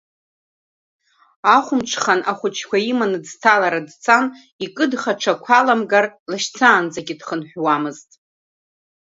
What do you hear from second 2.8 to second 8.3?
иманы, ӡҭалара дцан, икыдхаҽа ақәа аламгар, лашьцаанӡагьы дхынҳәуамызт.